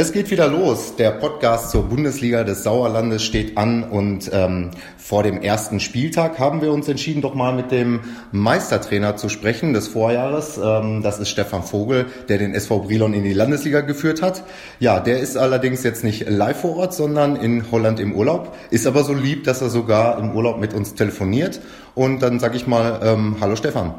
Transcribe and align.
Es 0.00 0.12
geht 0.12 0.30
wieder 0.30 0.46
los. 0.46 0.94
Der 0.94 1.10
Podcast 1.10 1.70
zur 1.72 1.88
Bundesliga 1.88 2.44
des 2.44 2.62
Sauerlandes 2.62 3.24
steht 3.24 3.58
an 3.58 3.82
und 3.82 4.30
ähm, 4.32 4.70
vor 4.96 5.24
dem 5.24 5.42
ersten 5.42 5.80
Spieltag 5.80 6.38
haben 6.38 6.62
wir 6.62 6.70
uns 6.70 6.86
entschieden, 6.86 7.20
doch 7.20 7.34
mal 7.34 7.52
mit 7.52 7.72
dem 7.72 8.02
Meistertrainer 8.30 9.16
zu 9.16 9.28
sprechen 9.28 9.72
des 9.72 9.88
Vorjahres. 9.88 10.56
Ähm, 10.56 11.02
das 11.02 11.18
ist 11.18 11.30
Stefan 11.30 11.64
Vogel, 11.64 12.06
der 12.28 12.38
den 12.38 12.54
SV 12.54 12.82
Brilon 12.82 13.12
in 13.12 13.24
die 13.24 13.32
Landesliga 13.32 13.80
geführt 13.80 14.22
hat. 14.22 14.44
Ja, 14.78 15.00
der 15.00 15.18
ist 15.18 15.36
allerdings 15.36 15.82
jetzt 15.82 16.04
nicht 16.04 16.30
live 16.30 16.60
vor 16.60 16.76
Ort, 16.76 16.94
sondern 16.94 17.34
in 17.34 17.72
Holland 17.72 17.98
im 17.98 18.14
Urlaub. 18.14 18.54
Ist 18.70 18.86
aber 18.86 19.02
so 19.02 19.14
lieb, 19.14 19.42
dass 19.42 19.62
er 19.62 19.68
sogar 19.68 20.20
im 20.20 20.30
Urlaub 20.30 20.60
mit 20.60 20.74
uns 20.74 20.94
telefoniert. 20.94 21.60
Und 21.96 22.22
dann 22.22 22.38
sage 22.38 22.56
ich 22.56 22.68
mal, 22.68 23.00
ähm, 23.02 23.38
hallo 23.40 23.56
Stefan. 23.56 23.94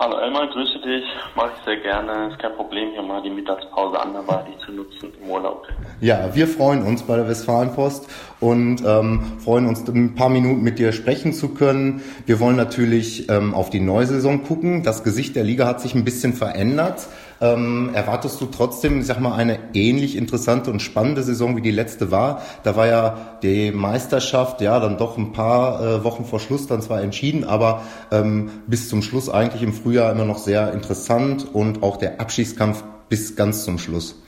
Hallo 0.00 0.16
Elmar, 0.16 0.48
grüße 0.48 0.78
dich. 0.78 1.04
Mache 1.36 1.50
ich 1.58 1.64
sehr 1.66 1.76
gerne. 1.76 2.30
Ist 2.30 2.38
kein 2.38 2.54
Problem, 2.54 2.88
hier 2.92 3.02
mal 3.02 3.20
die 3.20 3.28
Mittagspause 3.28 4.00
anderweitig 4.00 4.54
zu 4.64 4.72
nutzen 4.72 5.12
im 5.22 5.28
Urlaub. 5.28 5.68
Ja, 6.00 6.34
wir 6.34 6.48
freuen 6.48 6.86
uns 6.86 7.02
bei 7.02 7.16
der 7.16 7.28
Westfalenpost 7.28 8.08
und 8.40 8.82
ähm, 8.82 9.38
freuen 9.44 9.66
uns, 9.66 9.86
ein 9.86 10.14
paar 10.14 10.30
Minuten 10.30 10.62
mit 10.62 10.78
dir 10.78 10.92
sprechen 10.92 11.34
zu 11.34 11.52
können. 11.52 12.02
Wir 12.24 12.40
wollen 12.40 12.56
natürlich 12.56 13.28
ähm, 13.28 13.52
auf 13.52 13.68
die 13.68 13.80
neue 13.80 14.06
Saison 14.06 14.42
gucken. 14.42 14.84
Das 14.84 15.04
Gesicht 15.04 15.36
der 15.36 15.44
Liga 15.44 15.66
hat 15.66 15.82
sich 15.82 15.94
ein 15.94 16.06
bisschen 16.06 16.32
verändert. 16.32 17.06
Ähm, 17.42 17.90
erwartest 17.94 18.40
du 18.40 18.46
trotzdem, 18.46 19.00
ich 19.00 19.06
sag 19.06 19.18
mal, 19.18 19.34
eine 19.34 19.58
ähnlich 19.72 20.16
interessante 20.16 20.70
und 20.70 20.80
spannende 20.80 21.22
Saison 21.22 21.56
wie 21.56 21.62
die 21.62 21.70
letzte 21.70 22.10
war? 22.10 22.42
Da 22.64 22.76
war 22.76 22.86
ja 22.86 23.38
die 23.42 23.70
Meisterschaft 23.72 24.60
ja 24.60 24.78
dann 24.78 24.98
doch 24.98 25.16
ein 25.16 25.32
paar 25.32 25.80
äh, 25.80 26.04
Wochen 26.04 26.26
vor 26.26 26.38
Schluss 26.38 26.66
dann 26.66 26.82
zwar 26.82 27.00
entschieden, 27.02 27.44
aber 27.44 27.82
ähm, 28.12 28.50
bis 28.66 28.90
zum 28.90 29.00
Schluss 29.00 29.30
eigentlich 29.30 29.62
im 29.62 29.72
Frühjahr 29.72 30.12
immer 30.12 30.26
noch 30.26 30.38
sehr 30.38 30.72
interessant 30.72 31.46
und 31.50 31.82
auch 31.82 31.96
der 31.96 32.20
Abschiedskampf 32.20 32.84
bis 33.08 33.36
ganz 33.36 33.64
zum 33.64 33.78
Schluss. 33.78 34.22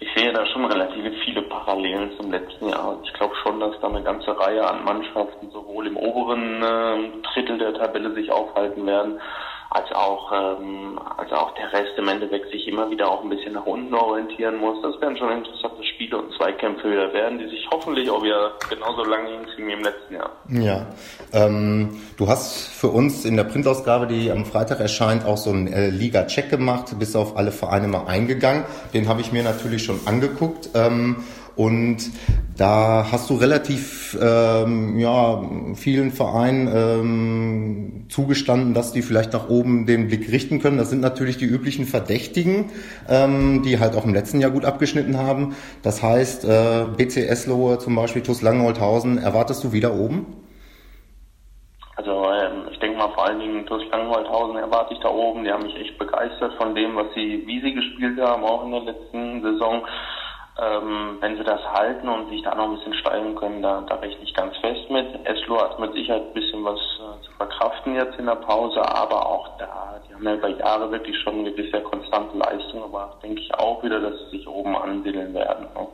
Ich 0.00 0.08
sehe 0.14 0.32
da 0.32 0.46
schon 0.46 0.64
relativ 0.66 1.04
viele 1.24 1.42
Parallelen 1.42 2.10
zum 2.20 2.30
letzten 2.30 2.68
Jahr. 2.68 2.98
Ich 3.02 3.12
glaube 3.14 3.34
schon, 3.42 3.58
dass 3.60 3.74
da 3.80 3.88
eine 3.88 4.02
ganze 4.02 4.38
Reihe 4.38 4.64
an 4.68 4.84
Mannschaften 4.84 5.50
sowohl 5.50 5.86
im 5.86 5.96
oberen 5.96 6.62
äh, 6.62 7.22
Drittel 7.32 7.58
der 7.58 7.74
Tabelle 7.74 8.14
sich 8.14 8.30
aufhalten 8.30 8.86
werden, 8.86 9.20
als 9.70 9.92
auch, 9.92 10.32
ähm, 10.32 10.98
als 11.18 11.30
auch 11.32 11.52
der 11.54 11.72
Rest 11.72 11.92
im 11.98 12.08
Endeffekt 12.08 12.50
sich 12.50 12.66
immer 12.68 12.90
wieder 12.90 13.10
auch 13.10 13.22
ein 13.22 13.28
bisschen 13.28 13.52
nach 13.52 13.66
unten 13.66 13.92
orientieren 13.94 14.56
muss. 14.56 14.80
Das 14.82 14.98
werden 15.00 15.16
schon 15.18 15.30
interessante 15.30 15.84
Spiele 15.84 16.16
und 16.16 16.32
Zweikämpfe 16.36 16.90
wieder 16.90 17.12
werden, 17.12 17.38
die 17.38 17.48
sich 17.48 17.68
hoffentlich 17.70 18.10
auch 18.10 18.22
wieder 18.22 18.52
genauso 18.70 19.04
lange 19.04 19.28
hinziehen 19.30 19.68
wie 19.68 19.72
im 19.72 19.82
letzten 19.82 20.14
Jahr. 20.14 20.30
Ja, 20.48 20.86
ähm, 21.32 22.00
du 22.16 22.28
hast 22.28 22.68
für 22.68 22.88
uns 22.88 23.26
in 23.26 23.36
der 23.36 23.44
Printausgabe, 23.44 24.06
die 24.06 24.30
am 24.30 24.46
Freitag 24.46 24.80
erscheint, 24.80 25.26
auch 25.26 25.36
so 25.36 25.50
einen 25.50 25.66
äh, 25.66 25.90
Liga-Check 25.90 26.48
gemacht, 26.48 26.98
bist 26.98 27.14
auf 27.14 27.36
alle 27.36 27.52
Vereine 27.52 27.88
mal 27.88 28.06
eingegangen. 28.06 28.64
Den 28.94 29.08
habe 29.08 29.20
ich 29.20 29.32
mir 29.32 29.42
natürlich 29.42 29.84
schon 29.84 30.00
angeguckt. 30.06 30.70
Ähm, 30.74 31.24
und 31.58 32.12
da 32.56 33.08
hast 33.10 33.30
du 33.30 33.34
relativ 33.34 34.16
ähm, 34.22 34.96
ja, 34.96 35.42
vielen 35.74 36.12
Vereinen 36.12 36.68
ähm, 36.72 38.06
zugestanden, 38.08 38.74
dass 38.74 38.92
die 38.92 39.02
vielleicht 39.02 39.32
nach 39.32 39.48
oben 39.48 39.84
den 39.84 40.06
Blick 40.06 40.30
richten 40.30 40.60
können. 40.60 40.78
Das 40.78 40.88
sind 40.88 41.00
natürlich 41.00 41.36
die 41.36 41.46
üblichen 41.46 41.84
Verdächtigen, 41.84 42.70
ähm, 43.08 43.62
die 43.64 43.80
halt 43.80 43.96
auch 43.96 44.04
im 44.04 44.14
letzten 44.14 44.40
Jahr 44.40 44.52
gut 44.52 44.64
abgeschnitten 44.64 45.18
haben. 45.18 45.56
Das 45.82 46.00
heißt, 46.00 46.44
äh, 46.44 46.84
BC 46.96 47.28
Eslohe 47.28 47.78
zum 47.78 47.96
Beispiel, 47.96 48.22
TuS 48.22 48.40
Langenholthausen, 48.40 49.18
erwartest 49.18 49.64
du 49.64 49.72
wieder 49.72 49.94
oben? 49.94 50.26
Also 51.96 52.12
ähm, 52.30 52.68
ich 52.70 52.78
denke 52.78 52.98
mal 52.98 53.10
vor 53.14 53.26
allen 53.26 53.40
Dingen 53.40 53.66
TuS 53.66 53.82
Langenholthausen 53.90 54.58
erwarte 54.58 54.94
ich 54.94 55.00
da 55.00 55.08
oben. 55.08 55.42
Die 55.42 55.50
haben 55.50 55.64
mich 55.64 55.74
echt 55.74 55.98
begeistert 55.98 56.52
von 56.56 56.76
dem, 56.76 56.94
was 56.94 57.06
sie, 57.16 57.42
wie 57.46 57.60
sie 57.60 57.74
gespielt 57.74 58.20
haben, 58.20 58.44
auch 58.44 58.64
in 58.64 58.70
der 58.70 58.82
letzten 58.82 59.42
Saison. 59.42 59.82
Ähm, 60.60 61.18
wenn 61.20 61.36
sie 61.36 61.44
das 61.44 61.60
halten 61.72 62.08
und 62.08 62.30
sich 62.30 62.42
da 62.42 62.52
noch 62.52 62.64
ein 62.64 62.76
bisschen 62.76 62.94
steigern 62.94 63.36
können, 63.36 63.62
da, 63.62 63.80
da 63.82 63.94
rechne 63.94 64.24
ich 64.24 64.34
ganz 64.34 64.56
fest 64.56 64.90
mit. 64.90 65.06
Eslo 65.24 65.60
hat 65.60 65.78
mit 65.78 65.92
Sicherheit 65.92 66.22
ein 66.22 66.32
bisschen 66.34 66.64
was 66.64 66.80
äh, 66.80 67.22
zu 67.24 67.30
verkraften 67.36 67.94
jetzt 67.94 68.18
in 68.18 68.26
der 68.26 68.34
Pause, 68.34 68.80
aber 68.82 69.24
auch 69.24 69.56
da, 69.58 70.00
die 70.08 70.14
haben 70.14 70.24
ja 70.24 70.34
über 70.34 70.48
Jahre 70.48 70.90
wirklich 70.90 71.16
schon 71.20 71.44
wirklich 71.44 71.70
sehr 71.70 71.82
konstante 71.82 72.36
Leistung, 72.36 72.82
aber 72.82 73.16
denke 73.22 73.40
ich 73.40 73.54
auch 73.54 73.80
wieder, 73.84 74.00
dass 74.00 74.18
sie 74.18 74.38
sich 74.38 74.48
oben 74.48 74.76
ansiedeln 74.76 75.32
werden. 75.32 75.68
Ne? 75.76 75.86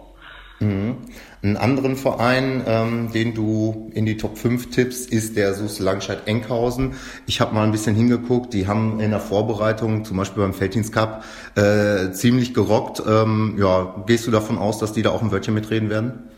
Mhm. 0.61 0.97
Einen 1.43 1.57
anderen 1.57 1.97
Verein, 1.97 2.65
ähm, 2.67 3.13
den 3.13 3.35
du 3.35 3.91
in 3.95 4.07
die 4.07 4.17
Top 4.17 4.39
5 4.39 4.71
tippst, 4.71 5.13
ist 5.13 5.37
der 5.37 5.53
SUS 5.53 5.79
Langscheid-Enkhausen. 5.79 6.95
Ich 7.27 7.41
habe 7.41 7.55
mal 7.55 7.65
ein 7.65 7.73
bisschen 7.73 7.95
hingeguckt, 7.95 8.55
die 8.55 8.67
haben 8.67 9.01
in 9.01 9.11
der 9.11 9.21
Vorbereitung, 9.21 10.05
zum 10.05 10.17
Beispiel 10.17 10.43
beim 10.43 10.55
Felddienst 10.55 10.95
Cup, 10.95 11.25
äh, 11.57 12.13
ziemlich 12.13 12.55
gerockt. 12.55 13.03
Ähm, 13.07 13.57
ja, 13.59 13.95
gehst 14.07 14.27
du 14.27 14.31
davon 14.31 14.59
aus, 14.59 14.79
dass 14.79 14.93
die 14.93 15.03
da 15.03 15.11
auch 15.11 15.23
ein 15.23 15.33
Wörtchen 15.33 15.55
mitreden 15.55 15.91
werden? 15.91 16.31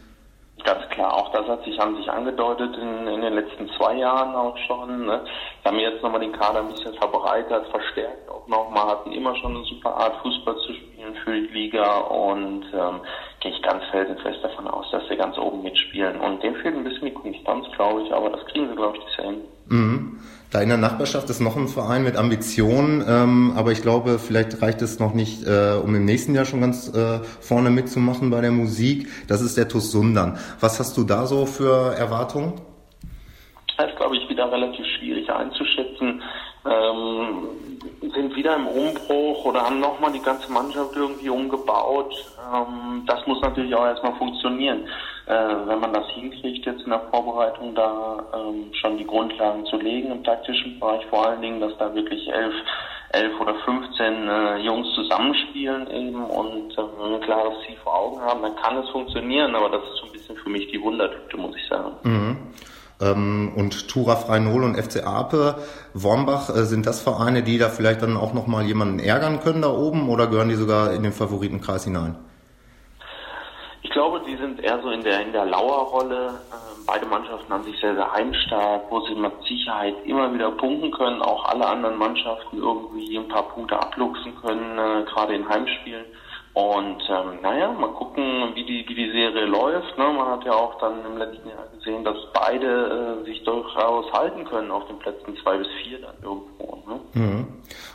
Ganz 0.65 0.89
klar, 0.89 1.15
auch 1.15 1.31
das 1.33 1.47
hat 1.47 1.63
sich, 1.65 1.79
haben 1.79 1.97
sich 1.97 2.11
angedeutet 2.11 2.77
in, 2.77 3.07
in 3.07 3.21
den 3.21 3.35
letzten 3.35 3.69
zwei 3.79 3.95
Jahren 3.95 4.35
auch 4.35 4.57
schon. 4.67 5.07
Ne? 5.07 5.21
Wir 5.63 5.71
haben 5.71 5.79
jetzt 5.79 6.03
nochmal 6.03 6.21
den 6.21 6.33
Kader 6.33 6.61
ein 6.61 6.69
bisschen 6.69 6.95
verbreitert, 6.95 7.69
verstärkt 7.69 8.29
auch 8.29 8.49
nochmal, 8.49 8.89
hatten 8.89 9.13
immer 9.13 9.37
schon 9.37 9.57
eine 9.57 9.65
super 9.65 9.95
Art 9.95 10.17
Fußball 10.23 10.57
zu 10.67 10.73
spielen 10.75 11.15
für 11.25 11.33
die 11.33 11.47
Liga 11.49 11.99
und 11.99 12.65
ähm, 12.73 13.01
gehe 13.47 13.55
ich 13.55 13.63
ganz 13.63 13.85
felsenfest 13.91 14.43
davon 14.43 14.67
aus, 14.67 14.87
dass 14.91 15.07
sie 15.09 15.17
ganz 15.17 15.39
oben 15.39 15.63
mitspielen. 15.63 16.19
Und 16.21 16.43
denen 16.43 16.57
fehlt 16.57 16.75
ein 16.75 16.85
bisschen 16.85 17.07
die 17.07 17.15
Konstanz, 17.15 17.67
glaube 17.77 18.03
ich, 18.03 18.13
aber 18.13 18.31
das 18.31 18.45
kriegen 18.47 18.69
sie, 18.69 18.75
glaube 18.75 18.99
ich, 18.99 19.17
Jahr 19.17 19.23
hin. 19.23 19.41
Mhm. 19.69 20.19
Da 20.51 20.63
in 20.63 20.69
der 20.69 20.79
Nachbarschaft 20.79 21.29
ist 21.31 21.41
noch 21.41 21.57
ein 21.57 21.69
Verein 21.69 22.03
mit 22.03 22.17
Ambitionen, 22.17 23.05
ähm, 23.07 23.53
aber 23.57 23.73
ich 23.73 23.83
glaube, 23.83 24.19
vielleicht 24.19 24.63
reicht 24.63 24.81
es 24.83 24.99
noch 24.99 25.13
nicht, 25.13 25.47
äh, 25.47 25.75
um 25.83 25.95
im 25.95 26.05
nächsten 26.05 26.35
Jahr 26.35 26.45
schon 26.45 26.61
ganz 26.61 26.89
äh, 26.95 27.21
vorne 27.41 27.71
mitzumachen 27.71 28.31
bei 28.31 28.41
der 28.41 28.53
Musik. 28.53 29.09
Das 29.29 29.43
ist 29.43 29.57
der 29.57 29.69
TuS 29.69 29.93
Sundern. 29.93 30.39
Was 30.61 30.81
hast 30.81 30.97
du 30.97 31.05
da 31.05 31.27
so 31.27 31.47
für 31.47 31.95
Erwartungen? 31.95 32.55
Das 33.77 33.91
ist, 33.91 33.97
glaube 33.97 34.17
ich, 34.17 34.29
wieder 34.29 34.51
relativ 34.51 34.87
schwierig 34.99 35.29
einzuschätzen. 35.31 36.23
Ähm, 36.65 37.49
wieder 38.47 38.57
im 38.57 38.69
Umbruch 38.69 39.45
oder 39.45 39.63
haben 39.63 39.81
nochmal 39.81 40.13
die 40.13 40.23
ganze 40.23 40.51
Mannschaft 40.53 40.95
irgendwie 40.95 41.29
umgebaut. 41.29 42.15
Ähm, 42.39 43.03
das 43.05 43.27
muss 43.27 43.41
natürlich 43.41 43.75
auch 43.75 43.85
erstmal 43.85 44.15
funktionieren. 44.15 44.85
Äh, 45.27 45.35
wenn 45.67 45.81
man 45.81 45.93
das 45.93 46.09
hinkriegt, 46.11 46.65
jetzt 46.65 46.83
in 46.83 46.91
der 46.91 47.03
Vorbereitung 47.11 47.75
da 47.75 48.25
ähm, 48.33 48.73
schon 48.73 48.99
die 48.99 49.07
Grundlagen 49.07 49.67
zu 49.67 49.79
legen 49.79 50.13
im 50.13 50.23
taktischen 50.23 50.79
Bereich, 50.79 51.05
vor 51.07 51.27
allen 51.27 51.43
Dingen, 51.43 51.61
dass 51.61 51.77
da 51.79 51.93
wirklich 51.93 52.33
elf, 52.33 52.55
elf 53.11 53.41
oder 53.41 53.57
15 53.65 54.29
äh, 54.29 54.57
Jungs 54.59 54.95
zusammenspielen 54.95 55.91
eben 55.91 56.25
und 56.25 56.79
äh, 56.79 57.15
ein 57.15 57.21
klares 57.23 57.55
Ziel 57.67 57.77
vor 57.83 57.99
Augen 57.99 58.21
haben, 58.21 58.43
dann 58.43 58.55
kann 58.55 58.77
es 58.77 58.89
funktionieren, 58.91 59.57
aber 59.57 59.71
das 59.71 59.83
ist 59.83 59.97
so 59.97 60.07
ein 60.07 60.13
bisschen 60.13 60.37
für 60.37 60.51
mich 60.51 60.71
die 60.71 60.81
Wundertüte, 60.81 61.37
muss 61.37 61.57
ich 61.57 61.67
sagen. 61.67 61.93
Mhm. 62.05 62.37
Ähm, 63.01 63.53
und 63.55 63.89
Tura 63.89 64.17
Freinol 64.17 64.65
und 64.65 64.77
FC 64.77 65.05
Ape, 65.05 65.57
Wormbach, 65.93 66.49
äh, 66.51 66.65
sind 66.65 66.87
das 66.87 67.01
Vereine, 67.01 67.43
die 67.43 67.59
da 67.59 67.69
vielleicht 67.69 68.03
dann 68.03 68.17
auch 68.17 68.33
nochmal 68.33 68.65
jemanden 68.65 68.99
ärgern 68.99 69.41
können 69.41 69.63
da 69.63 69.71
oben 69.71 70.09
oder 70.09 70.27
gehören 70.29 70.49
die 70.49 70.55
sogar 70.55 70.93
in 70.93 71.03
den 71.03 71.13
Favoritenkreis 71.13 71.85
hinein? 71.85 72.17
Ich 73.83 73.91
glaube, 73.91 74.21
die 74.27 74.37
sind 74.37 74.61
eher 74.61 74.81
so 74.83 74.91
in 74.91 75.03
der, 75.03 75.21
in 75.21 75.33
der 75.33 75.45
Lauerrolle. 75.45 76.29
Ähm, 76.29 76.85
beide 76.87 77.07
Mannschaften 77.07 77.53
haben 77.53 77.65
sich 77.65 77.79
sehr, 77.81 77.95
sehr 77.95 78.13
heimstark, 78.13 78.83
wo 78.91 79.01
sie 79.01 79.15
mit 79.15 79.33
Sicherheit 79.47 79.95
immer 80.05 80.33
wieder 80.33 80.51
punkten 80.53 80.91
können, 80.91 81.21
auch 81.21 81.45
alle 81.45 81.67
anderen 81.67 81.97
Mannschaften 81.97 82.59
irgendwie 82.59 83.17
ein 83.17 83.29
paar 83.29 83.49
Punkte 83.49 83.79
abluchsen 83.79 84.35
können, 84.41 84.79
äh, 84.79 85.05
gerade 85.05 85.35
in 85.35 85.49
Heimspielen. 85.49 86.05
Und 86.57 87.03
ähm, 87.11 87.43
naja, 87.43 87.71
mal 87.73 87.93
gucken, 87.93 88.25
wie 88.55 88.65
die, 88.65 88.83
wie 88.89 88.95
die 88.95 89.13
Serie 89.13 89.45
läuft. 89.45 89.99
Ne? 89.99 90.05
Man 90.05 90.27
hat 90.27 90.47
ja 90.47 90.53
auch 90.53 90.79
dann 90.81 91.05
im 91.05 91.19
letzten 91.19 91.47
Jahr 91.51 91.67
gesehen, 91.77 92.03
dass 92.03 92.17
beide 92.33 93.21
äh, 93.21 93.25
sich 93.27 93.45
durchaus 93.45 94.11
halten 94.15 94.47
können 94.47 94.71
auf 94.71 94.87
den 94.87 94.99
Plätzen 94.99 95.37
zwei 95.43 95.59
bis 95.59 95.67
vier 95.85 95.99
dann 96.01 96.15
irgendwo. 96.23 96.83
Ne? 96.89 97.01
Mhm. 97.13 97.47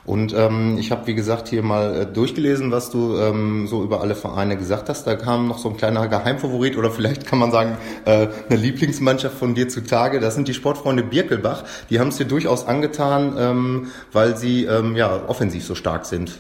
Und 0.06 0.36
ähm, 0.36 0.78
ich 0.78 0.92
habe, 0.92 1.08
wie 1.08 1.16
gesagt, 1.16 1.48
hier 1.48 1.64
mal 1.64 2.02
äh, 2.02 2.06
durchgelesen, 2.06 2.72
was 2.72 2.92
du 2.92 3.18
ähm, 3.18 3.66
so 3.66 3.82
über 3.82 4.02
alle 4.02 4.14
Vereine 4.14 4.58
gesagt 4.58 4.90
hast. 4.90 5.08
Da 5.08 5.16
kam 5.16 5.48
noch 5.48 5.58
so 5.58 5.70
ein 5.70 5.78
kleiner 5.78 6.08
Geheimfavorit 6.08 6.78
oder 6.78 6.92
vielleicht 6.92 7.26
kann 7.26 7.40
man 7.40 7.50
sagen, 7.50 7.80
äh, 8.06 8.28
eine 8.48 8.60
Lieblingsmannschaft 8.62 9.40
von 9.40 9.56
dir 9.56 9.70
zutage. 9.70 10.20
Das 10.20 10.36
sind 10.36 10.48
die 10.48 10.54
Sportfreunde 10.54 11.02
Birkelbach. 11.02 11.64
Die 11.90 12.00
haben 12.00 12.10
es 12.10 12.18
dir 12.18 12.26
durchaus 12.26 12.68
angetan, 12.68 13.36
ähm, 13.40 13.92
weil 14.12 14.38
sie 14.38 14.66
ähm, 14.66 14.96
ja 14.96 15.28
offensiv 15.28 15.66
so 15.66 15.74
stark 15.74 16.06
sind. 16.06 16.40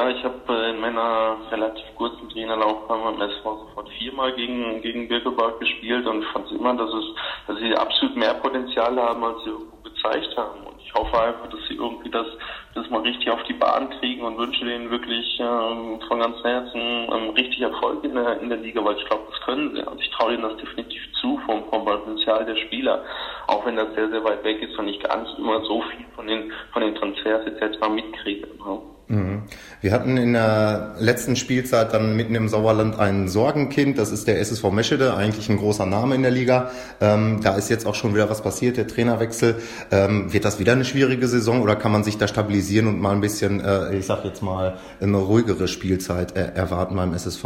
Ja. 0.00 0.08
Ich 0.08 0.24
habe 0.24 0.40
äh, 0.48 0.70
in 0.70 0.80
meiner 0.80 1.36
relativ 1.50 1.84
kurzen 1.94 2.28
Trainerlaufbahn 2.30 3.02
beim 3.02 3.20
SV 3.20 3.66
sofort 3.66 3.88
viermal 3.90 4.32
gegen, 4.32 4.80
gegen 4.80 5.08
Birkelbach 5.08 5.58
gespielt 5.58 6.06
und 6.06 6.24
fand 6.32 6.50
immer, 6.52 6.74
dass 6.74 6.88
es, 6.88 7.04
dass 7.46 7.58
sie 7.58 7.74
absolut 7.76 8.16
mehr 8.16 8.32
Potenzial 8.34 8.98
haben, 8.98 9.22
als 9.22 9.44
sie 9.44 9.50
irgendwo 9.50 9.76
gezeigt 9.82 10.34
haben. 10.38 10.66
Und 10.66 10.80
ich 10.80 10.94
hoffe 10.94 11.20
einfach, 11.20 11.48
dass 11.50 11.60
sie 11.68 11.74
irgendwie 11.74 12.08
das, 12.08 12.26
das 12.74 12.88
mal 12.88 13.02
richtig 13.02 13.30
auf 13.30 13.42
die 13.42 13.52
Bahn 13.52 13.90
kriegen 14.00 14.22
und 14.22 14.38
wünsche 14.38 14.64
denen 14.64 14.90
wirklich 14.90 15.38
ähm, 15.38 16.00
von 16.08 16.20
ganzem 16.20 16.44
Herzen 16.44 16.80
ähm, 16.80 17.30
richtig 17.36 17.60
Erfolg 17.60 18.02
in 18.02 18.14
der, 18.14 18.40
in 18.40 18.48
der 18.48 18.58
Liga, 18.58 18.82
weil 18.82 18.96
ich 18.96 19.04
glaube, 19.04 19.24
das 19.30 19.40
können 19.42 19.74
sie. 19.74 19.82
Also 19.82 19.98
ich 19.98 20.10
traue 20.12 20.32
ihnen 20.32 20.42
das 20.44 20.56
definitiv 20.56 21.02
zu 21.20 21.38
vom, 21.44 21.68
vom 21.68 21.84
Potenzial 21.84 22.46
der 22.46 22.56
Spieler, 22.56 23.04
auch 23.48 23.66
wenn 23.66 23.76
das 23.76 23.92
sehr, 23.94 24.08
sehr 24.08 24.24
weit 24.24 24.42
weg 24.44 24.62
ist 24.62 24.78
und 24.78 24.88
ich 24.88 24.98
gar 25.00 25.20
nicht 25.20 25.38
immer 25.38 25.62
so 25.66 25.82
viel 25.82 26.06
von 26.16 26.26
den, 26.26 26.50
von 26.72 26.80
den 26.80 26.94
Transfers 26.94 27.46
etc. 27.46 27.86
mitkriege. 27.90 28.48
Ne? 28.64 28.80
Mhm. 29.10 29.42
Wir 29.80 29.92
hatten 29.92 30.16
in 30.16 30.34
der 30.34 30.94
letzten 31.00 31.34
Spielzeit 31.34 31.92
dann 31.92 32.14
mitten 32.14 32.36
im 32.36 32.48
Sauerland 32.48 32.96
ein 33.00 33.26
Sorgenkind, 33.26 33.98
das 33.98 34.12
ist 34.12 34.28
der 34.28 34.38
SSV 34.38 34.70
Meschede, 34.70 35.14
eigentlich 35.14 35.48
ein 35.50 35.56
großer 35.56 35.84
Name 35.84 36.14
in 36.14 36.22
der 36.22 36.30
Liga. 36.30 36.70
Ähm, 37.00 37.40
da 37.42 37.56
ist 37.56 37.68
jetzt 37.70 37.86
auch 37.86 37.96
schon 37.96 38.14
wieder 38.14 38.30
was 38.30 38.40
passiert, 38.40 38.76
der 38.76 38.86
Trainerwechsel. 38.86 39.60
Ähm, 39.90 40.32
wird 40.32 40.44
das 40.44 40.60
wieder 40.60 40.72
eine 40.72 40.84
schwierige 40.84 41.26
Saison 41.26 41.60
oder 41.60 41.74
kann 41.74 41.90
man 41.90 42.04
sich 42.04 42.18
da 42.18 42.28
stabilisieren 42.28 42.86
und 42.86 43.00
mal 43.00 43.10
ein 43.10 43.20
bisschen, 43.20 43.60
äh, 43.60 43.96
ich 43.96 44.06
sag 44.06 44.24
jetzt 44.24 44.42
mal, 44.42 44.78
eine 45.00 45.16
ruhigere 45.16 45.66
Spielzeit 45.66 46.36
äh, 46.36 46.52
erwarten 46.54 46.94
beim 46.94 47.12
SSV? 47.12 47.44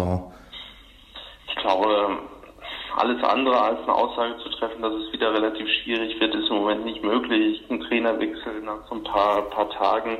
Ich 1.48 1.62
glaube, 1.62 2.18
alles 2.96 3.24
andere 3.24 3.58
als 3.58 3.78
eine 3.84 3.94
Aussage 3.94 4.36
zu 4.42 4.50
treffen, 4.50 4.82
dass 4.82 4.92
es 4.92 5.12
wieder 5.14 5.32
relativ 5.32 5.66
schwierig 5.82 6.20
wird, 6.20 6.34
ist 6.34 6.50
im 6.50 6.56
Moment 6.56 6.84
nicht 6.84 7.02
möglich. 7.02 7.62
Ein 7.70 7.80
Trainerwechsel 7.80 8.60
nach 8.60 8.86
so 8.86 8.96
ein 8.96 9.04
paar, 9.04 9.42
paar 9.48 9.70
Tagen. 9.70 10.18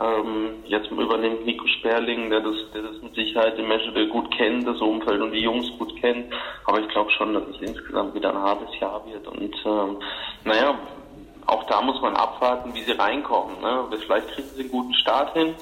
Ähm, 0.00 0.62
jetzt 0.66 0.90
übernimmt 0.90 1.44
Nico 1.44 1.66
Sperling, 1.66 2.30
der 2.30 2.40
das, 2.40 2.54
der 2.72 2.82
das 2.82 3.02
mit 3.02 3.14
Sicherheit 3.14 3.58
im 3.58 3.68
Meschede 3.68 4.08
gut 4.08 4.30
kennt, 4.36 4.66
das 4.66 4.80
Umfeld 4.80 5.20
und 5.20 5.32
die 5.32 5.40
Jungs 5.40 5.66
gut 5.78 5.94
kennt. 6.00 6.32
Aber 6.66 6.80
ich 6.80 6.88
glaube 6.88 7.10
schon, 7.10 7.34
dass 7.34 7.44
es 7.48 7.60
insgesamt 7.60 8.14
wieder 8.14 8.30
ein 8.30 8.42
hartes 8.42 8.78
Jahr 8.78 9.02
wird. 9.06 9.26
Und 9.26 9.54
ähm, 9.64 9.96
naja, 10.44 10.78
auch 11.46 11.64
da 11.64 11.80
muss 11.82 12.00
man 12.00 12.14
abwarten, 12.14 12.74
wie 12.74 12.82
sie 12.82 12.92
reinkommen. 12.92 13.60
Ne? 13.60 13.84
Vielleicht 13.98 14.28
kriegen 14.28 14.48
sie 14.54 14.62
einen 14.62 14.70
guten 14.70 14.94
Start 14.94 15.32
hin 15.32 15.54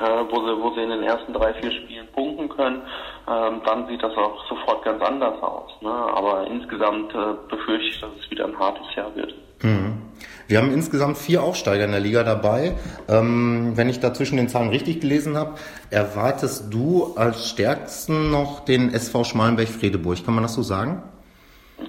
äh, 0.00 0.24
wo, 0.30 0.40
sie, 0.46 0.62
wo 0.62 0.70
sie 0.74 0.82
in 0.82 0.90
den 0.90 1.02
ersten 1.02 1.32
drei, 1.32 1.52
vier 1.54 1.72
Spielen 1.72 2.06
punkten 2.08 2.48
können, 2.48 2.82
ähm, 3.28 3.60
dann 3.64 3.86
sieht 3.88 4.02
das 4.02 4.16
auch 4.16 4.46
sofort 4.48 4.84
ganz 4.84 5.02
anders 5.02 5.42
aus. 5.42 5.70
Ne? 5.80 5.90
Aber 5.90 6.46
insgesamt 6.46 7.14
äh, 7.14 7.34
befürchte 7.48 7.88
ich, 7.88 8.00
dass 8.00 8.10
es 8.20 8.30
wieder 8.30 8.46
ein 8.46 8.58
hartes 8.58 8.94
Jahr 8.94 9.14
wird. 9.14 9.34
Mhm. 9.62 10.02
Wir 10.48 10.56
haben 10.56 10.72
insgesamt 10.72 11.18
vier 11.18 11.42
Aufsteiger 11.42 11.84
in 11.84 11.90
der 11.90 12.00
Liga 12.00 12.24
dabei. 12.24 12.74
Ähm, 13.06 13.72
wenn 13.74 13.90
ich 13.90 14.00
da 14.00 14.14
zwischen 14.14 14.38
den 14.38 14.48
Zahlen 14.48 14.70
richtig 14.70 15.02
gelesen 15.02 15.36
habe, 15.36 15.56
erwartest 15.90 16.72
du 16.72 17.12
als 17.16 17.50
stärksten 17.50 18.30
noch 18.30 18.64
den 18.64 18.94
SV 18.94 19.24
Schmalenberg-Fredeburg. 19.24 20.24
Kann 20.24 20.32
man 20.32 20.44
das 20.44 20.54
so 20.54 20.62
sagen? 20.62 21.02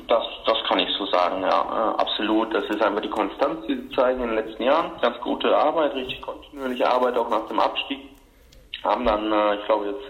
Das, 0.10 0.26
das 0.46 0.58
kann 0.68 0.78
ich 0.80 0.90
so 0.98 1.06
sagen, 1.06 1.42
ja, 1.42 1.48
äh, 1.48 2.02
absolut. 2.02 2.54
Das 2.54 2.66
ist 2.66 2.82
einfach 2.82 3.02
die 3.02 3.10
Konstanz, 3.10 3.66
die 3.66 3.76
sie 3.76 3.96
zeigen 3.96 4.24
in 4.24 4.28
den 4.28 4.36
letzten 4.36 4.64
Jahren. 4.64 4.92
Ganz 5.02 5.18
gute 5.22 5.56
Arbeit, 5.56 5.96
richtig 5.96 6.22
kontinuierliche 6.22 6.86
Arbeit 6.86 7.16
auch 7.16 7.30
nach 7.30 7.48
dem 7.48 7.62
Abstieg. 7.62 8.00
Haben 8.84 9.06
dann, 9.06 9.32
äh, 9.32 9.56
ich 9.56 9.66
glaube 9.68 9.86
jetzt, 9.86 10.04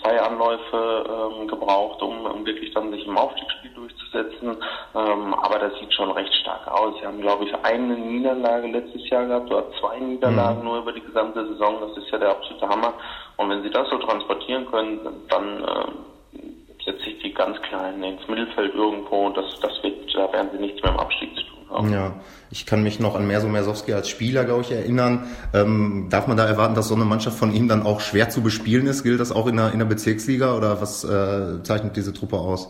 zwei 0.00 0.20
Anläufe 0.20 1.04
ähm, 1.08 1.48
gebraucht, 1.48 2.02
um, 2.02 2.26
um 2.26 2.46
wirklich 2.46 2.72
dann 2.74 2.90
sich 2.90 3.06
im 3.06 3.16
Aufstiegsspiel 3.16 3.70
durchzusetzen. 3.74 4.56
Ähm, 4.94 5.34
aber 5.34 5.58
das 5.58 5.78
sieht 5.78 5.92
schon 5.92 6.10
recht 6.10 6.32
stark 6.34 6.66
aus. 6.68 6.94
Sie 6.98 7.06
haben, 7.06 7.20
glaube 7.20 7.44
ich, 7.44 7.54
eine 7.64 7.94
Niederlage 7.94 8.68
letztes 8.68 9.08
Jahr 9.10 9.26
gehabt 9.26 9.50
oder 9.50 9.64
zwei 9.80 9.98
Niederlagen 9.98 10.60
mhm. 10.60 10.64
nur 10.64 10.78
über 10.78 10.92
die 10.92 11.02
gesamte 11.02 11.46
Saison. 11.48 11.80
Das 11.80 11.96
ist 11.96 12.10
ja 12.10 12.18
der 12.18 12.30
absolute 12.30 12.68
Hammer. 12.68 12.94
Und 13.36 13.50
wenn 13.50 13.62
sie 13.62 13.70
das 13.70 13.88
so 13.90 13.98
transportieren 13.98 14.66
können, 14.70 15.00
dann 15.28 15.64
äh, 15.64 16.42
setze 16.84 17.10
ich 17.10 17.18
die 17.22 17.32
ganz 17.32 17.60
Kleinen 17.62 18.02
ins 18.02 18.26
Mittelfeld 18.28 18.74
irgendwo 18.74 19.26
und 19.26 19.36
das, 19.36 19.58
das 19.60 19.82
wird, 19.82 20.14
da 20.14 20.32
werden 20.32 20.50
sie 20.52 20.58
nichts 20.58 20.82
mehr 20.82 20.92
im 20.92 20.98
Abstieg 20.98 21.34
Ja, 21.90 22.14
ich 22.50 22.66
kann 22.66 22.82
mich 22.82 23.00
noch 23.00 23.14
an 23.14 23.26
Merso 23.26 23.48
Mersowski 23.48 23.92
als 23.94 24.08
Spieler, 24.08 24.44
glaube 24.44 24.62
ich, 24.62 24.72
erinnern. 24.72 25.24
Ähm, 25.54 26.06
darf 26.10 26.26
man 26.26 26.36
da 26.36 26.44
erwarten, 26.44 26.74
dass 26.74 26.88
so 26.88 26.94
eine 26.94 27.04
Mannschaft 27.04 27.38
von 27.38 27.54
ihm 27.54 27.68
dann 27.68 27.82
auch 27.82 28.00
schwer 28.00 28.28
zu 28.28 28.42
bespielen 28.42 28.86
ist? 28.86 29.02
Gilt 29.02 29.20
das 29.20 29.32
auch 29.32 29.46
in 29.46 29.56
der, 29.56 29.72
in 29.72 29.78
der 29.78 29.86
Bezirksliga 29.86 30.54
oder 30.54 30.80
was 30.80 31.04
äh, 31.04 31.62
zeichnet 31.62 31.96
diese 31.96 32.12
Truppe 32.12 32.36
aus? 32.36 32.68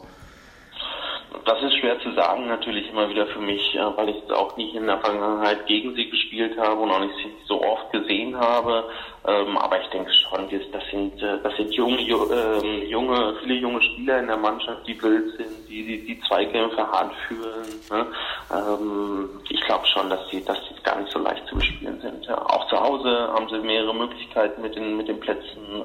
Schwer 1.93 2.01
zu 2.01 2.13
sagen, 2.15 2.47
natürlich 2.47 2.89
immer 2.89 3.09
wieder 3.09 3.27
für 3.27 3.41
mich, 3.41 3.77
weil 3.97 4.09
ich 4.11 4.33
auch 4.33 4.57
nicht 4.57 4.75
in 4.75 4.87
der 4.87 4.99
Vergangenheit 4.99 5.67
gegen 5.67 5.95
sie 5.95 6.09
gespielt 6.09 6.57
habe 6.59 6.81
und 6.81 6.91
auch 6.91 7.01
nicht 7.01 7.15
so 7.47 7.63
oft 7.63 7.91
gesehen 7.93 8.39
habe. 8.39 8.85
Ähm, 9.27 9.57
aber 9.57 9.81
ich 9.81 9.89
denke 9.89 10.11
schon, 10.13 10.49
das 10.73 10.83
sind, 10.91 11.23
äh, 11.23 11.39
das 11.43 11.57
sind 11.57 11.73
junge, 11.73 12.01
ähm, 12.01 12.89
junge, 12.89 13.37
viele 13.41 13.55
junge 13.55 13.81
Spieler 13.83 14.19
in 14.19 14.27
der 14.27 14.37
Mannschaft, 14.37 14.87
die 14.87 15.01
wild 15.01 15.37
sind, 15.37 15.69
die 15.69 15.85
die, 15.85 16.07
die 16.07 16.21
Zweikämpfe 16.23 16.79
hart 16.79 17.13
führen. 17.29 17.69
Ne? 17.91 18.07
Ähm, 18.53 19.31
ich 19.49 19.61
glaube 19.63 19.87
schon, 19.87 20.11
dass 20.11 20.27
die, 20.29 20.45
dass 20.45 20.59
die 20.69 20.83
gar 20.83 20.99
nicht 20.99 21.13
so 21.13 21.21
leicht 21.21 21.47
zu 21.47 21.55
bespielen 21.55 22.01
sind. 22.01 22.29
Auch 22.31 22.69
zu 22.69 22.81
Hause 22.81 23.29
haben 23.33 23.49
sie 23.49 23.59
mehrere 23.59 23.95
Möglichkeiten 23.95 24.63
mit 24.63 24.75
den, 24.75 24.97
mit 24.97 25.07
den 25.07 25.21
Plätzen. 25.21 25.85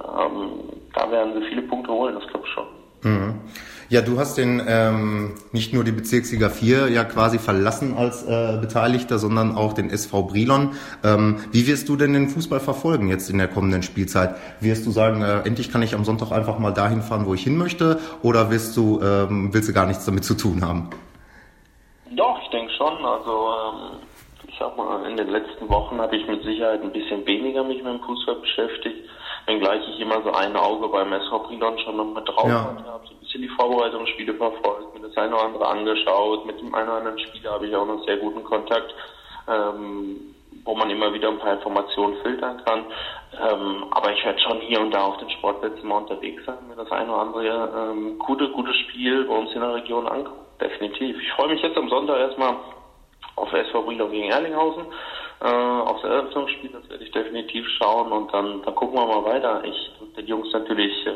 da 0.94 1.12
werden 1.12 1.34
sie 1.40 1.48
viele 1.50 1.62
Punkte 1.64 1.92
holen, 1.92 2.16
das 2.16 2.28
glaube 2.28 2.48
ich 2.48 2.54
schon. 2.54 2.87
Mhm. 3.04 3.36
Ja, 3.90 4.02
du 4.02 4.20
hast 4.20 4.38
den 4.38 4.62
ähm, 4.68 5.36
nicht 5.54 5.74
nur 5.74 5.86
die 5.86 5.94
Bezirksliga 5.94 6.50
4 6.50 6.90
ja 6.90 7.06
quasi 7.06 7.40
verlassen 7.40 7.96
als 7.96 8.22
äh, 8.24 8.58
Beteiligter, 8.60 9.18
sondern 9.18 9.56
auch 9.56 9.72
den 9.72 9.90
SV 9.90 10.24
Brilon. 10.24 10.74
Ähm, 11.06 11.38
wie 11.54 11.68
wirst 11.68 11.88
du 11.88 11.96
denn 11.96 12.12
den 12.12 12.28
Fußball 12.28 12.60
verfolgen 12.60 13.08
jetzt 13.08 13.30
in 13.30 13.38
der 13.38 13.48
kommenden 13.48 13.84
Spielzeit? 13.84 14.36
Wirst 14.60 14.86
du 14.86 14.92
sagen, 14.92 15.22
äh, 15.22 15.40
endlich 15.48 15.72
kann 15.72 15.82
ich 15.84 15.96
am 15.96 16.04
Sonntag 16.04 16.34
einfach 16.34 16.60
mal 16.60 16.72
dahin 16.72 17.02
fahren, 17.02 17.26
wo 17.26 17.34
ich 17.34 17.44
hin 17.44 17.58
möchte, 17.58 18.02
oder 18.24 18.52
wirst 18.52 18.76
du 18.76 19.00
ähm, 19.02 19.54
willst 19.54 19.70
du 19.70 19.74
gar 19.74 19.86
nichts 19.86 20.04
damit 20.04 20.26
zu 20.26 20.34
tun 20.34 20.66
haben? 20.66 20.90
Doch, 22.12 22.42
ich 22.44 22.50
denke 22.50 22.74
schon. 22.74 22.94
Also 23.06 23.32
ähm, 23.32 24.00
ich 24.50 24.56
sag 24.60 24.76
mal, 24.76 25.10
in 25.10 25.16
den 25.16 25.30
letzten 25.30 25.70
Wochen 25.70 25.98
habe 26.02 26.18
ich 26.18 26.28
mit 26.28 26.44
Sicherheit 26.44 26.82
ein 26.82 26.92
bisschen 26.92 27.26
weniger 27.26 27.64
mich 27.64 27.82
mit 27.82 27.94
dem 27.94 28.02
Fußball 28.02 28.36
beschäftigt 28.36 29.08
wenngleich 29.48 29.82
ich 29.88 30.00
immer 30.00 30.22
so 30.22 30.32
ein 30.32 30.56
Auge 30.56 30.88
beim 30.90 31.12
SV 31.12 31.40
Brilon 31.40 31.80
schon 31.80 31.98
noch 31.98 32.14
mit 32.14 32.28
drauf 32.28 32.48
ja. 32.48 32.66
hatte, 32.66 32.86
habe 32.86 33.08
so 33.08 33.14
ein 33.14 33.20
bisschen 33.20 33.42
die 33.42 33.48
Vorbereitungsspiele 33.50 34.34
verfolgt, 34.36 34.94
mir 34.94 35.08
das 35.08 35.18
eine 35.18 35.34
oder 35.34 35.46
andere 35.46 35.68
angeschaut, 35.68 36.46
mit 36.46 36.60
dem 36.60 36.76
einen 36.76 36.90
oder 36.90 36.98
anderen 36.98 37.20
Spieler 37.20 37.52
habe 37.52 37.68
ich 37.68 37.76
auch 37.76 37.86
noch 37.86 38.04
sehr 38.06 38.18
guten 38.18 38.44
Kontakt, 38.44 38.94
ähm, 39.48 40.36
wo 40.66 40.76
man 40.76 40.90
immer 40.90 41.14
wieder 41.14 41.30
ein 41.30 41.40
paar 41.40 41.54
Informationen 41.54 42.18
filtern 42.22 42.62
kann. 42.66 42.86
Ähm, 43.40 43.86
aber 43.92 44.12
ich 44.12 44.24
werde 44.26 44.40
schon 44.40 44.60
hier 44.60 44.82
und 44.82 44.94
da 44.94 45.06
auf 45.06 45.18
den 45.18 45.30
Sportplätzen 45.30 45.88
mal 45.88 46.00
unterwegs 46.00 46.44
sein, 46.46 46.58
mir 46.68 46.76
das 46.76 46.92
eine 46.92 47.10
oder 47.10 47.22
andere 47.22 47.92
ähm, 47.92 48.20
gute, 48.20 48.50
gute 48.50 48.74
Spiel 48.74 49.24
bei 49.26 49.34
uns 49.34 49.54
in 49.54 49.62
der 49.62 49.76
Region 49.76 50.08
angucken. 50.08 50.46
Definitiv. 50.60 51.16
Ich 51.22 51.32
freue 51.34 51.50
mich 51.50 51.62
jetzt 51.62 51.78
am 51.78 51.88
Sonntag 51.88 52.20
erstmal 52.20 52.56
auf 53.36 53.54
SV 53.54 53.84
Brilon 53.84 54.12
gegen 54.12 54.30
Erlinghausen 54.30 54.88
äh, 55.42 55.46
aufs 55.46 56.04
Eröffnungsspiel, 56.04 56.72
das 56.72 56.90
werde 56.90 57.04
ich 57.04 57.12
definitiv 57.12 57.66
schauen 57.78 58.12
und 58.12 58.34
dann, 58.34 58.62
dann 58.64 58.76
gucken 58.76 58.98
wir 58.98 59.06
mal 59.06 59.26
weiter. 59.26 59.64
Ich 59.64 59.92
den 60.18 60.28
Jungs 60.28 60.48
natürlich, 60.52 61.06
äh, 61.06 61.12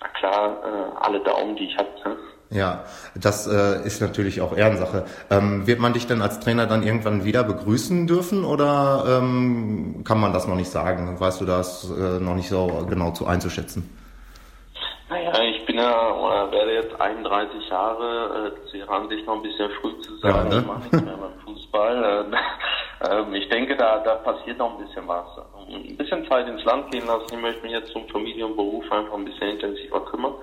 na 0.00 0.08
klar, 0.08 0.56
äh, 0.64 1.04
alle 1.04 1.20
Daumen, 1.20 1.56
die 1.56 1.64
ich 1.64 1.76
habe. 1.76 1.88
Ne? 2.04 2.16
Ja, 2.50 2.84
das 3.14 3.46
äh, 3.46 3.84
ist 3.86 4.00
natürlich 4.00 4.40
auch 4.40 4.56
Ehrensache. 4.56 5.04
Ähm, 5.30 5.66
wird 5.66 5.80
man 5.80 5.92
dich 5.92 6.06
denn 6.06 6.22
als 6.22 6.40
Trainer 6.40 6.66
dann 6.66 6.82
irgendwann 6.82 7.24
wieder 7.24 7.44
begrüßen 7.44 8.06
dürfen 8.06 8.44
oder 8.44 9.04
ähm, 9.20 10.04
kann 10.04 10.20
man 10.20 10.32
das 10.32 10.46
noch 10.46 10.54
nicht 10.54 10.70
sagen? 10.70 11.18
Weißt 11.18 11.40
du 11.40 11.44
das 11.44 11.90
äh, 11.90 12.20
noch 12.20 12.34
nicht 12.34 12.48
so 12.48 12.86
genau 12.88 13.10
zu 13.10 13.26
einzuschätzen? 13.26 13.90
Naja, 15.08 15.32
ich 15.42 15.64
bin 15.66 15.76
ja 15.76 16.12
oder 16.14 16.50
werde 16.50 16.74
jetzt 16.74 17.00
31 17.00 17.68
Jahre, 17.68 18.52
äh, 18.56 18.70
zu 18.70 18.76
ihrer 18.76 18.90
Ansicht 18.90 19.26
noch 19.26 19.36
ein 19.36 19.42
bisschen 19.42 19.70
früh 19.80 20.00
zu 20.00 20.16
sagen, 20.18 20.50
ja, 20.50 20.54
ne? 20.54 20.60
ich 20.60 20.66
mache 20.66 20.80
nichts 20.80 21.02
mehr 21.02 21.16
beim 21.16 21.40
Fußball. 21.44 22.04
Äh, 22.04 22.36
ähm, 23.10 23.34
ich 23.34 23.48
denke, 23.48 23.76
da, 23.76 23.98
da 23.98 24.16
passiert 24.16 24.58
noch 24.58 24.78
ein 24.78 24.86
bisschen 24.86 25.06
was. 25.08 25.26
Ein 25.68 25.96
bisschen 25.96 26.26
Zeit 26.28 26.48
ins 26.48 26.64
Land 26.64 26.90
gehen 26.90 27.06
lassen. 27.06 27.26
Ich 27.30 27.40
möchte 27.40 27.62
mich 27.62 27.72
jetzt 27.72 27.92
zum 27.92 28.08
Familienberuf 28.08 28.90
einfach 28.90 29.14
ein 29.14 29.24
bisschen 29.24 29.50
intensiver 29.50 30.00
kümmern, 30.04 30.34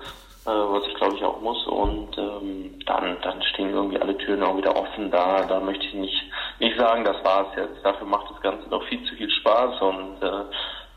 äh, 0.46 0.50
was 0.50 0.86
ich 0.86 0.94
glaube 0.94 1.16
ich 1.16 1.24
auch 1.24 1.40
muss. 1.40 1.66
Und 1.66 2.16
ähm, 2.18 2.78
dann, 2.86 3.16
dann 3.22 3.42
stehen 3.42 3.70
irgendwie 3.70 4.00
alle 4.00 4.16
Türen 4.18 4.42
auch 4.42 4.56
wieder 4.56 4.76
offen. 4.76 5.10
Da, 5.10 5.44
da 5.46 5.60
möchte 5.60 5.86
ich 5.86 5.94
nicht, 5.94 6.22
nicht 6.60 6.78
sagen, 6.78 7.04
das 7.04 7.22
war's 7.24 7.48
jetzt. 7.56 7.84
Dafür 7.84 8.06
macht 8.06 8.30
das 8.30 8.40
Ganze 8.40 8.68
noch 8.68 8.82
viel 8.84 9.02
zu 9.04 9.14
viel 9.14 9.30
Spaß 9.30 9.80
und 9.80 10.22
äh, 10.22 10.26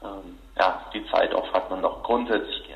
ähm, 0.04 0.38
ja, 0.60 0.82
die 0.94 1.06
Zeit 1.08 1.34
auch 1.34 1.52
hat 1.54 1.70
man 1.70 1.82
doch 1.82 2.04
grundsätzlich. 2.04 2.67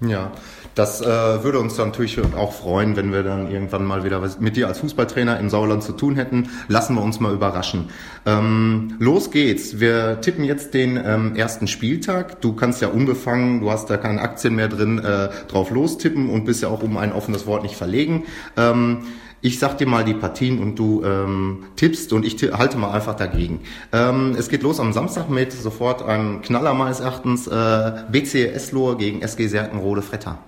Ja, 0.00 0.30
das 0.76 1.00
äh, 1.00 1.06
würde 1.06 1.58
uns 1.58 1.76
natürlich 1.76 2.20
auch 2.36 2.52
freuen, 2.52 2.94
wenn 2.94 3.12
wir 3.12 3.24
dann 3.24 3.50
irgendwann 3.50 3.84
mal 3.84 4.04
wieder 4.04 4.22
was 4.22 4.38
mit 4.38 4.54
dir 4.54 4.68
als 4.68 4.78
Fußballtrainer 4.78 5.40
in 5.40 5.50
Sauerland 5.50 5.82
zu 5.82 5.90
tun 5.90 6.14
hätten. 6.14 6.50
Lassen 6.68 6.94
wir 6.94 7.02
uns 7.02 7.18
mal 7.18 7.34
überraschen. 7.34 7.88
Ähm, 8.24 8.94
los 9.00 9.32
geht's. 9.32 9.80
Wir 9.80 10.20
tippen 10.20 10.44
jetzt 10.44 10.72
den 10.72 10.96
ähm, 11.04 11.34
ersten 11.34 11.66
Spieltag. 11.66 12.40
Du 12.40 12.52
kannst 12.52 12.80
ja 12.80 12.88
unbefangen, 12.88 13.60
du 13.60 13.72
hast 13.72 13.90
da 13.90 13.96
keine 13.96 14.20
Aktien 14.20 14.54
mehr 14.54 14.68
drin, 14.68 15.00
äh, 15.00 15.30
drauf 15.48 15.70
lostippen 15.70 16.30
und 16.30 16.44
bist 16.44 16.62
ja 16.62 16.68
auch 16.68 16.84
um 16.84 16.96
ein 16.96 17.12
offenes 17.12 17.48
Wort 17.48 17.64
nicht 17.64 17.74
verlegen. 17.74 18.24
Ähm, 18.56 18.98
ich 19.40 19.58
sag 19.58 19.78
dir 19.78 19.86
mal 19.86 20.04
die 20.04 20.14
Partien 20.14 20.60
und 20.60 20.78
du 20.78 21.02
ähm, 21.04 21.64
tippst 21.76 22.12
und 22.12 22.24
ich 22.24 22.36
halte 22.52 22.78
mal 22.78 22.92
einfach 22.92 23.14
dagegen. 23.14 23.60
Ähm, 23.92 24.34
es 24.38 24.48
geht 24.48 24.62
los 24.62 24.80
am 24.80 24.92
Samstag 24.92 25.28
mit 25.28 25.52
sofort 25.52 26.02
einem 26.02 26.42
Knaller 26.42 26.74
meines 26.74 27.00
Erachtens 27.00 27.46
äh, 27.46 27.92
BC 28.10 28.52
Eslohr 28.54 28.98
gegen 28.98 29.22
SG 29.22 29.46
Serkenrode 29.46 30.02
Fretter. 30.02 30.38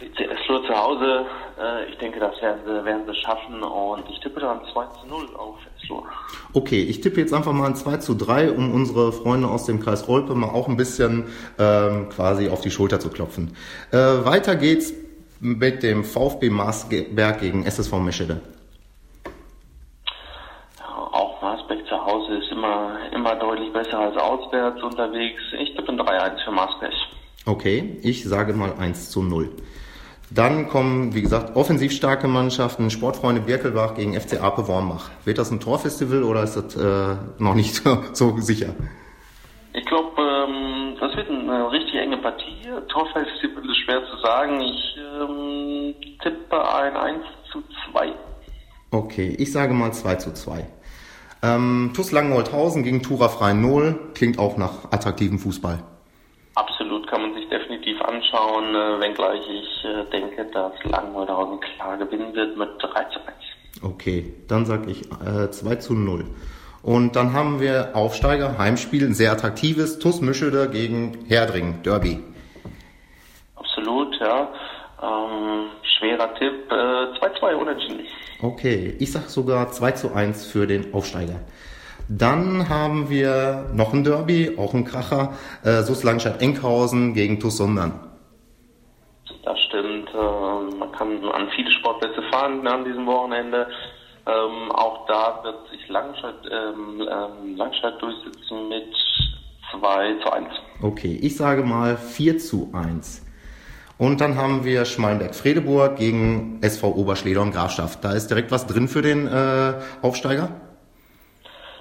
BC 0.00 0.30
Eslohr 0.30 0.64
zu 0.64 0.74
Hause, 0.74 1.26
äh, 1.58 1.90
ich 1.90 1.98
denke, 1.98 2.20
das 2.20 2.40
werden 2.40 2.60
sie, 2.64 2.84
werden 2.84 3.02
sie 3.06 3.14
schaffen 3.14 3.62
und 3.62 4.04
ich 4.10 4.20
tippe 4.20 4.40
dann 4.40 4.60
2 4.72 4.84
zu 5.00 5.08
0 5.08 5.26
auf 5.36 5.56
Eslohr. 5.82 6.04
Okay, 6.52 6.82
ich 6.82 7.00
tippe 7.00 7.20
jetzt 7.20 7.34
einfach 7.34 7.52
mal 7.52 7.66
ein 7.66 7.74
2 7.74 7.96
zu 7.96 8.14
3, 8.14 8.52
um 8.52 8.72
unsere 8.72 9.12
Freunde 9.12 9.48
aus 9.48 9.66
dem 9.66 9.80
Kreis 9.80 10.06
Rolpe 10.06 10.34
mal 10.34 10.50
auch 10.50 10.68
ein 10.68 10.76
bisschen 10.76 11.24
ähm, 11.58 12.08
quasi 12.10 12.48
auf 12.48 12.60
die 12.60 12.70
Schulter 12.70 13.00
zu 13.00 13.10
klopfen. 13.10 13.56
Äh, 13.90 13.96
weiter 13.96 14.54
geht's 14.56 14.92
mit 15.40 15.82
dem 15.82 16.04
VfB 16.04 16.50
Marsberg 16.50 17.40
gegen 17.40 17.64
SSV 17.64 17.92
Meschede? 17.98 18.40
Auch 21.12 21.40
Marsberg 21.42 21.86
zu 21.86 21.96
Hause 22.04 22.34
ist 22.36 22.50
immer, 22.52 22.98
immer 23.12 23.36
deutlich 23.36 23.72
besser 23.72 23.98
als 23.98 24.16
auswärts 24.16 24.82
unterwegs. 24.82 25.40
Ich 25.60 25.74
tippe 25.74 25.92
ein 25.92 26.00
3-1 26.00 26.44
für 26.44 26.50
Marsberg. 26.52 26.92
Okay, 27.44 27.98
ich 28.02 28.24
sage 28.24 28.52
mal 28.54 28.72
1 28.78 29.10
zu 29.10 29.22
0. 29.22 29.50
Dann 30.30 30.68
kommen, 30.68 31.14
wie 31.14 31.22
gesagt, 31.22 31.54
offensiv 31.54 31.92
starke 31.92 32.26
Mannschaften, 32.26 32.90
Sportfreunde 32.90 33.40
Birkelbach 33.40 33.94
gegen 33.94 34.18
FC 34.20 34.42
Ape 34.42 34.66
Wormbach. 34.66 35.10
Wird 35.24 35.38
das 35.38 35.52
ein 35.52 35.60
Torfestival 35.60 36.24
oder 36.24 36.42
ist 36.42 36.56
das 36.56 36.74
äh, 36.74 37.16
noch 37.38 37.54
nicht 37.54 37.74
so, 37.84 38.02
so 38.12 38.36
sicher? 38.38 38.74
Ich 39.72 39.84
glaube, 39.84 40.10
ähm, 40.20 40.96
das 40.98 41.14
wird 41.14 41.28
eine 41.30 41.70
richtig 41.70 41.85
enge 42.06 42.18
Partie. 42.18 42.68
Torfestival 42.88 43.64
ist 43.68 43.76
schwer 43.78 44.02
zu 44.10 44.16
sagen. 44.18 44.60
Ich 44.60 44.96
ähm, 44.98 45.94
tippe 46.22 46.74
ein 46.74 46.96
1 46.96 47.24
zu 47.50 47.62
2. 47.90 48.12
Okay, 48.92 49.34
ich 49.38 49.52
sage 49.52 49.74
mal 49.74 49.92
2 49.92 50.14
zu 50.16 50.32
2. 50.32 50.66
Ähm, 51.42 51.90
TuS 51.94 52.12
Langenholthausen 52.12 52.82
gegen 52.82 53.02
Tura 53.02 53.28
Freien 53.28 53.60
0 53.60 54.12
klingt 54.14 54.38
auch 54.38 54.56
nach 54.56 54.90
attraktivem 54.90 55.38
Fußball. 55.38 55.82
Absolut, 56.54 57.06
kann 57.08 57.20
man 57.20 57.34
sich 57.34 57.48
definitiv 57.48 58.00
anschauen, 58.00 58.74
äh, 58.74 59.00
wenngleich 59.00 59.42
ich 59.50 59.84
äh, 59.84 60.04
denke, 60.10 60.46
dass 60.52 60.72
Langenholthausen 60.84 61.60
klar 61.60 61.98
gewinnen 61.98 62.34
wird 62.34 62.56
mit 62.56 62.68
3 62.80 63.04
zu 63.04 63.20
1. 63.20 63.36
Okay, 63.82 64.32
dann 64.48 64.64
sage 64.64 64.90
ich 64.90 65.02
äh, 65.20 65.50
2 65.50 65.74
zu 65.76 65.94
0. 65.94 66.24
Und 66.86 67.16
dann 67.16 67.32
haben 67.32 67.58
wir 67.58 67.96
Aufsteiger, 67.96 68.58
Heimspiel, 68.58 69.04
ein 69.04 69.12
sehr 69.12 69.32
attraktives, 69.32 69.98
TuS 69.98 70.20
Mischede 70.20 70.70
gegen 70.70 71.24
Herdring, 71.26 71.82
Derby. 71.82 72.22
Absolut, 73.56 74.14
ja. 74.20 74.48
Ähm, 75.02 75.66
schwerer 75.98 76.32
Tipp, 76.36 76.70
äh, 76.70 77.18
2-2 77.18 77.56
unentschieden. 77.56 78.06
Okay, 78.40 78.94
ich 79.00 79.10
sag 79.10 79.22
sogar 79.22 79.72
2 79.72 79.90
zu 79.92 80.14
1 80.14 80.46
für 80.46 80.68
den 80.68 80.94
Aufsteiger. 80.94 81.40
Dann 82.08 82.68
haben 82.68 83.10
wir 83.10 83.68
noch 83.74 83.92
ein 83.92 84.04
Derby, 84.04 84.56
auch 84.56 84.72
ein 84.72 84.84
Kracher, 84.84 85.32
äh, 85.64 85.82
SUS 85.82 86.04
Langstadt-Enkhausen 86.04 87.14
gegen 87.14 87.40
TuS 87.40 87.56
Sundern. 87.56 87.98
Das 89.42 89.58
stimmt, 89.58 90.08
äh, 90.14 90.76
man 90.78 90.92
kann 90.92 91.24
an 91.24 91.48
viele 91.56 91.70
Sportplätze 91.72 92.22
fahren 92.30 92.64
an 92.68 92.84
diesem 92.84 93.06
Wochenende. 93.06 93.66
Ähm, 94.26 94.72
auch 94.72 95.06
da 95.06 95.40
wird 95.44 95.68
sich 95.70 95.88
Langstadt, 95.88 96.40
ähm, 96.50 97.00
ähm, 97.00 97.56
Langstadt 97.56 98.02
durchsetzen 98.02 98.68
mit 98.68 98.92
2 99.70 100.14
zu 100.24 100.32
1. 100.32 100.48
Okay, 100.82 101.18
ich 101.22 101.36
sage 101.36 101.62
mal 101.62 101.96
4 101.96 102.38
zu 102.38 102.70
1. 102.72 103.24
Und 103.98 104.20
dann 104.20 104.36
haben 104.36 104.64
wir 104.64 104.84
Schmalenberg-Fredeburg 104.84 105.96
gegen 105.96 106.58
SV 106.60 106.88
Oberschleder 106.88 107.40
und 107.40 107.52
Grafschaft. 107.52 108.04
Da 108.04 108.12
ist 108.12 108.28
direkt 108.28 108.50
was 108.50 108.66
drin 108.66 108.88
für 108.88 109.00
den 109.00 109.26
äh, 109.26 109.74
Aufsteiger? 110.02 110.48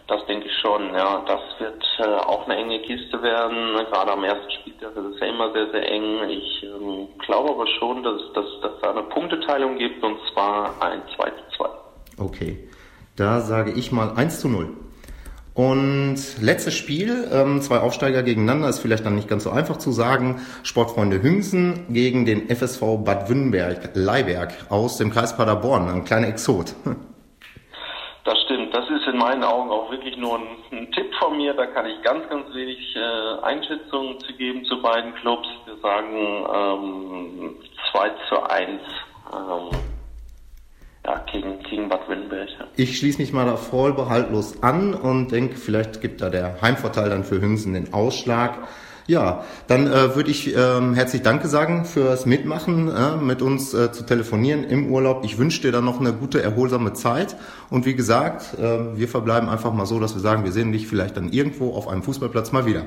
Das 0.07 0.25
denke 0.27 0.45
ich 0.45 0.57
schon, 0.61 0.93
ja. 0.93 1.23
Das 1.27 1.41
wird 1.59 1.83
äh, 1.97 2.03
auch 2.03 2.45
eine 2.45 2.57
enge 2.57 2.79
Kiste 2.83 3.21
werden. 3.21 3.73
Gerade 3.91 4.11
am 4.11 4.23
ersten 4.23 4.51
Spieltag 4.51 4.91
ist 4.95 5.15
es 5.15 5.19
ja 5.19 5.27
immer 5.27 5.51
sehr, 5.51 5.69
sehr 5.71 5.91
eng. 5.91 6.29
Ich 6.29 6.63
ähm, 6.63 7.07
glaube 7.25 7.49
aber 7.49 7.67
schon, 7.79 8.03
dass 8.03 8.21
es 8.21 8.33
dass, 8.33 8.71
da 8.81 8.91
eine 8.91 9.03
Punkteteilung 9.03 9.77
gibt 9.77 10.03
und 10.03 10.17
zwar 10.31 10.71
ein 10.81 11.01
2 11.17 11.29
zu 11.29 11.57
2. 11.57 11.84
Okay, 12.17 12.57
da 13.15 13.41
sage 13.41 13.71
ich 13.71 13.91
mal 13.91 14.13
1 14.15 14.39
zu 14.39 14.49
0. 14.49 14.69
Und 15.55 16.17
letztes 16.41 16.73
Spiel, 16.73 17.29
ähm, 17.31 17.61
zwei 17.61 17.79
Aufsteiger 17.79 18.23
gegeneinander, 18.23 18.67
ist 18.67 18.79
vielleicht 18.79 19.05
dann 19.05 19.15
nicht 19.15 19.29
ganz 19.29 19.45
so 19.45 19.51
einfach 19.51 19.77
zu 19.77 19.93
sagen. 19.93 20.41
Sportfreunde 20.63 21.21
Hüngsen 21.21 21.85
gegen 21.93 22.25
den 22.25 22.49
FSV 22.49 23.05
Bad 23.05 23.29
Wünnberg, 23.29 23.91
Leiberg 23.93 24.53
aus 24.69 24.97
dem 24.97 25.11
Kreis 25.11 25.37
Paderborn, 25.37 25.87
ein 25.87 26.03
kleiner 26.03 26.27
Exot. 26.27 26.75
Das 28.25 28.41
stimmt, 28.45 28.73
das 28.73 28.89
ist 28.89 29.05
in 29.05 29.19
meinen 29.19 29.43
Augen 29.43 29.69
auch 29.69 29.91
wirklich 29.91 30.17
nur 30.17 30.39
ein, 30.39 30.47
ein 30.71 30.91
Tipp 30.93 31.13
von 31.19 31.37
mir. 31.37 31.53
Da 31.53 31.67
kann 31.67 31.85
ich 31.85 32.01
ganz, 32.01 32.27
ganz 32.27 32.51
wenig 32.55 32.95
äh, 32.95 33.43
Einschätzungen 33.43 34.19
zu 34.19 34.33
geben 34.33 34.65
zu 34.65 34.81
beiden 34.81 35.13
Clubs. 35.13 35.47
Wir 35.65 35.77
sagen 35.77 36.43
ähm, 36.51 37.55
2 37.91 38.09
zu 38.27 38.41
1. 38.41 38.81
Ähm, 39.31 39.94
ja, 41.05 41.23
gegen, 41.31 41.59
gegen 41.59 41.89
Bad 41.89 42.07
Wünnberg. 42.07 42.49
Ja. 42.49 42.65
Ich 42.75 42.97
schließe 42.97 43.19
mich 43.19 43.31
mal 43.31 43.45
da 43.45 43.57
voll 43.57 43.93
behaltlos 43.93 44.63
an 44.63 44.93
und 44.93 45.31
denke, 45.31 45.55
vielleicht 45.55 46.01
gibt 46.01 46.21
da 46.21 46.29
der 46.29 46.61
Heimvorteil 46.61 47.09
dann 47.09 47.23
für 47.23 47.41
Hüngsen 47.41 47.73
den 47.73 47.93
Ausschlag. 47.93 48.67
Ja, 49.07 49.43
dann 49.67 49.85
äh, 49.85 50.15
würde 50.15 50.31
ich 50.31 50.55
ähm, 50.55 50.95
herzlich 50.95 51.21
Danke 51.21 51.47
sagen 51.47 51.85
fürs 51.85 52.25
Mitmachen, 52.25 52.89
äh, 52.89 53.17
mit 53.17 53.43
uns 53.43 53.71
äh, 53.75 53.91
zu 53.91 54.03
telefonieren 54.03 54.63
im 54.63 54.91
Urlaub. 54.91 55.23
Ich 55.23 55.37
wünsche 55.37 55.61
dir 55.61 55.71
dann 55.71 55.85
noch 55.85 55.99
eine 55.99 56.11
gute, 56.11 56.41
erholsame 56.41 56.93
Zeit. 56.93 57.35
Und 57.69 57.85
wie 57.85 57.93
gesagt, 57.93 58.55
äh, 58.57 58.97
wir 58.97 59.07
verbleiben 59.07 59.47
einfach 59.47 59.71
mal 59.73 59.85
so, 59.85 59.99
dass 59.99 60.15
wir 60.15 60.21
sagen, 60.21 60.43
wir 60.43 60.51
sehen 60.51 60.71
dich 60.71 60.87
vielleicht 60.87 61.17
dann 61.17 61.29
irgendwo 61.29 61.75
auf 61.75 61.87
einem 61.87 62.01
Fußballplatz 62.01 62.51
mal 62.51 62.65
wieder. 62.65 62.81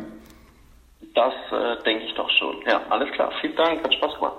Das 1.14 1.34
äh, 1.52 1.82
denke 1.84 2.04
ich 2.04 2.14
doch 2.14 2.28
schon. 2.30 2.56
Ja, 2.66 2.80
alles 2.90 3.12
klar. 3.12 3.30
Vielen 3.40 3.54
Dank, 3.54 3.84
hat 3.84 3.94
Spaß 3.94 4.14
gemacht. 4.16 4.36